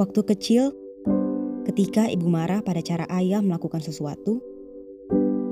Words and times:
Waktu 0.00 0.24
kecil, 0.32 0.72
ketika 1.68 2.08
ibu 2.08 2.24
marah 2.24 2.64
pada 2.64 2.80
cara 2.80 3.04
ayah 3.20 3.44
melakukan 3.44 3.84
sesuatu, 3.84 4.40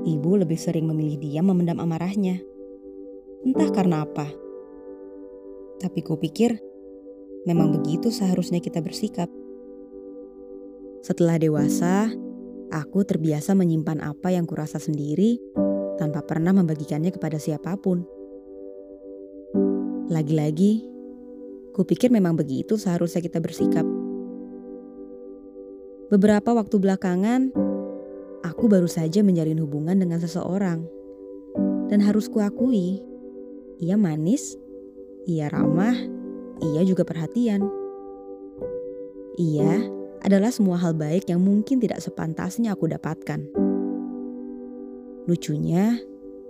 ibu 0.09 0.31
lebih 0.41 0.57
sering 0.57 0.89
memilih 0.89 1.21
diam 1.21 1.53
memendam 1.53 1.77
amarahnya. 1.77 2.41
Entah 3.45 3.69
karena 3.69 4.09
apa. 4.09 4.25
Tapi 5.77 6.01
kupikir 6.01 6.57
memang 7.45 7.77
begitu 7.77 8.09
seharusnya 8.09 8.57
kita 8.57 8.81
bersikap. 8.81 9.29
Setelah 11.05 11.37
dewasa, 11.37 12.09
aku 12.73 13.05
terbiasa 13.05 13.53
menyimpan 13.53 14.01
apa 14.01 14.33
yang 14.33 14.49
kurasa 14.49 14.81
sendiri 14.81 15.37
tanpa 16.01 16.25
pernah 16.25 16.57
membagikannya 16.57 17.13
kepada 17.13 17.37
siapa 17.37 17.77
pun. 17.77 18.01
Lagi-lagi, 20.09 20.89
kupikir 21.77 22.09
memang 22.09 22.33
begitu 22.33 22.81
seharusnya 22.81 23.21
kita 23.21 23.37
bersikap. 23.37 23.98
Beberapa 26.09 26.57
waktu 26.57 26.81
belakangan, 26.81 27.53
aku 28.41 28.65
baru 28.65 28.89
saja 28.89 29.21
menjalin 29.21 29.61
hubungan 29.61 29.93
dengan 29.93 30.17
seseorang. 30.17 30.81
Dan 31.85 32.01
harus 32.01 32.25
kuakui, 32.25 32.97
ia 33.77 33.93
manis, 33.93 34.57
ia 35.29 35.53
ramah, 35.53 35.93
ia 36.65 36.81
juga 36.81 37.05
perhatian. 37.05 37.61
Ia 39.37 39.85
adalah 40.25 40.49
semua 40.49 40.81
hal 40.81 40.97
baik 40.97 41.29
yang 41.29 41.45
mungkin 41.45 41.77
tidak 41.77 42.01
sepantasnya 42.01 42.73
aku 42.73 42.89
dapatkan. 42.89 43.45
Lucunya, 45.29 45.93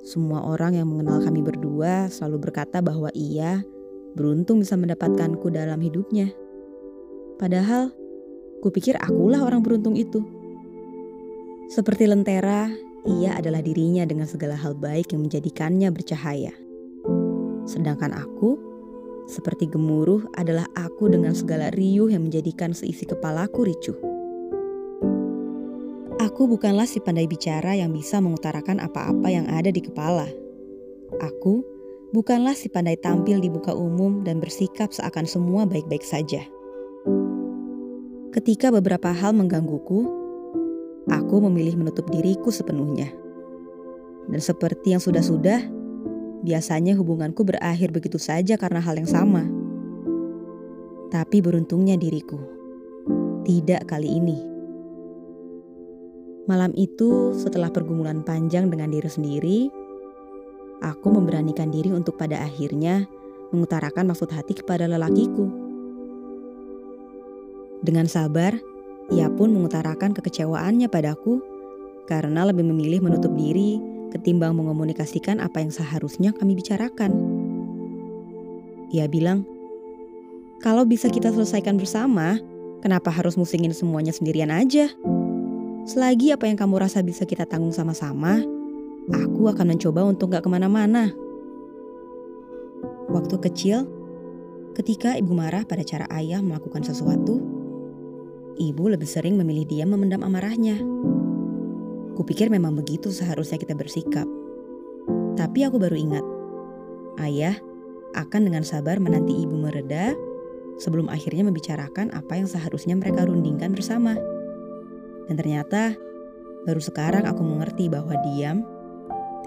semua 0.08 0.48
orang 0.48 0.80
yang 0.80 0.88
mengenal 0.88 1.20
kami 1.20 1.44
berdua 1.44 2.08
selalu 2.08 2.48
berkata 2.48 2.80
bahwa 2.80 3.12
ia 3.12 3.60
beruntung 4.16 4.64
bisa 4.64 4.80
mendapatkanku 4.80 5.52
dalam 5.52 5.84
hidupnya. 5.84 6.32
Padahal, 7.36 7.92
kupikir 8.60 9.00
akulah 9.00 9.44
orang 9.44 9.64
beruntung 9.64 9.96
itu. 9.96 10.24
Seperti 11.70 12.10
lentera, 12.10 12.68
ia 13.08 13.38
adalah 13.38 13.64
dirinya 13.64 14.04
dengan 14.04 14.28
segala 14.28 14.60
hal 14.60 14.76
baik 14.76 15.16
yang 15.16 15.24
menjadikannya 15.24 15.90
bercahaya. 15.94 16.52
Sedangkan 17.64 18.12
aku, 18.18 18.58
seperti 19.30 19.70
gemuruh 19.70 20.26
adalah 20.34 20.66
aku 20.74 21.08
dengan 21.08 21.38
segala 21.38 21.70
riuh 21.70 22.10
yang 22.10 22.26
menjadikan 22.26 22.74
seisi 22.74 23.06
kepalaku 23.06 23.70
ricuh. 23.70 23.98
Aku 26.20 26.50
bukanlah 26.50 26.90
si 26.90 27.00
pandai 27.00 27.30
bicara 27.30 27.78
yang 27.78 27.94
bisa 27.96 28.20
mengutarakan 28.20 28.82
apa-apa 28.84 29.30
yang 29.32 29.48
ada 29.48 29.72
di 29.72 29.80
kepala. 29.80 30.28
Aku 31.22 31.64
bukanlah 32.12 32.58
si 32.58 32.68
pandai 32.68 32.98
tampil 32.98 33.40
di 33.40 33.48
muka 33.48 33.72
umum 33.72 34.26
dan 34.26 34.42
bersikap 34.42 34.92
seakan 34.92 35.30
semua 35.30 35.64
baik-baik 35.70 36.04
saja. 36.04 36.44
Ketika 38.30 38.70
beberapa 38.70 39.10
hal 39.10 39.34
menggangguku, 39.34 40.06
aku 41.10 41.36
memilih 41.50 41.82
menutup 41.82 42.06
diriku 42.14 42.54
sepenuhnya. 42.54 43.10
Dan 44.30 44.38
seperti 44.38 44.94
yang 44.94 45.02
sudah-sudah, 45.02 45.80
Biasanya 46.40 46.96
hubunganku 46.96 47.44
berakhir 47.44 47.92
begitu 47.92 48.16
saja 48.16 48.56
karena 48.56 48.80
hal 48.80 48.96
yang 48.96 49.10
sama. 49.12 49.44
Tapi 51.12 51.44
beruntungnya 51.44 52.00
diriku, 52.00 52.40
tidak 53.44 53.92
kali 53.92 54.08
ini. 54.08 54.40
Malam 56.48 56.72
itu, 56.80 57.36
setelah 57.36 57.68
pergumulan 57.68 58.24
panjang 58.24 58.72
dengan 58.72 58.88
diri 58.88 59.10
sendiri, 59.12 59.60
aku 60.80 61.08
memberanikan 61.12 61.70
diri 61.70 61.92
untuk 61.92 62.16
pada 62.16 62.40
akhirnya 62.40 63.04
mengutarakan 63.52 64.08
maksud 64.08 64.32
hati 64.32 64.56
kepada 64.64 64.88
lelakiku. 64.88 65.69
Dengan 67.80 68.12
sabar, 68.12 68.60
ia 69.10 69.32
pun 69.32 69.56
mengutarakan 69.56 70.12
kekecewaannya 70.14 70.92
padaku 70.92 71.40
karena 72.06 72.46
lebih 72.46 72.68
memilih 72.68 73.06
menutup 73.06 73.32
diri 73.34 73.80
ketimbang 74.10 74.58
mengomunikasikan 74.58 75.38
apa 75.38 75.62
yang 75.62 75.72
seharusnya 75.72 76.34
kami 76.34 76.58
bicarakan. 76.58 77.14
Ia 78.90 79.06
bilang, 79.06 79.46
"Kalau 80.60 80.84
bisa 80.84 81.08
kita 81.14 81.30
selesaikan 81.30 81.78
bersama, 81.78 82.42
kenapa 82.82 83.14
harus 83.14 83.38
musingin 83.38 83.72
semuanya 83.72 84.10
sendirian 84.10 84.50
aja? 84.50 84.90
Selagi 85.86 86.34
apa 86.34 86.50
yang 86.50 86.58
kamu 86.58 86.82
rasa 86.82 87.06
bisa 87.06 87.24
kita 87.24 87.46
tanggung 87.46 87.74
sama-sama, 87.74 88.42
aku 89.14 89.50
akan 89.50 89.78
mencoba 89.78 90.02
untuk 90.10 90.34
gak 90.34 90.44
ke 90.44 90.50
mana-mana." 90.50 91.14
Waktu 93.10 93.36
kecil, 93.42 93.86
ketika 94.74 95.18
ibu 95.18 95.34
marah 95.34 95.66
pada 95.66 95.86
cara 95.86 96.06
ayah 96.14 96.42
melakukan 96.42 96.82
sesuatu, 96.86 97.59
ibu 98.60 98.92
lebih 98.92 99.08
sering 99.08 99.40
memilih 99.40 99.64
diam 99.64 99.96
memendam 99.96 100.22
amarahnya. 100.22 100.78
Kupikir 102.20 102.52
memang 102.52 102.76
begitu 102.76 103.10
seharusnya 103.10 103.56
kita 103.56 103.72
bersikap. 103.74 104.28
Tapi 105.40 105.64
aku 105.64 105.80
baru 105.80 105.96
ingat, 105.96 106.26
ayah 107.24 107.56
akan 108.12 108.52
dengan 108.52 108.68
sabar 108.68 109.00
menanti 109.00 109.32
ibu 109.32 109.56
mereda 109.56 110.12
sebelum 110.76 111.08
akhirnya 111.08 111.48
membicarakan 111.48 112.12
apa 112.12 112.36
yang 112.36 112.52
seharusnya 112.52 113.00
mereka 113.00 113.24
rundingkan 113.24 113.72
bersama. 113.72 114.20
Dan 115.32 115.40
ternyata 115.40 115.96
baru 116.68 116.84
sekarang 116.84 117.24
aku 117.24 117.40
mengerti 117.40 117.88
bahwa 117.88 118.20
diam 118.28 118.68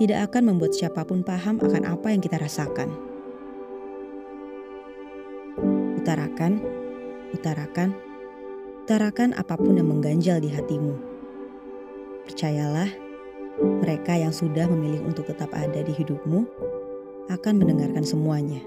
tidak 0.00 0.32
akan 0.32 0.56
membuat 0.56 0.72
siapa 0.72 1.04
pun 1.04 1.20
paham 1.20 1.60
akan 1.60 1.84
apa 1.84 2.08
yang 2.08 2.24
kita 2.24 2.40
rasakan. 2.40 2.88
Utarakan, 6.00 6.58
utarakan, 7.36 7.92
utarakan 8.82 9.30
apa 9.38 9.54
pun 9.54 9.78
yang 9.78 9.86
mengganjal 9.86 10.42
di 10.42 10.50
hatimu. 10.50 10.98
Percayalah, 12.26 12.90
mereka 13.78 14.18
yang 14.18 14.34
sudah 14.34 14.66
memilih 14.66 15.06
untuk 15.06 15.30
tetap 15.30 15.54
ada 15.54 15.86
di 15.86 15.94
hidupmu 15.94 16.42
akan 17.30 17.54
mendengarkan 17.62 18.02
semuanya. 18.02 18.58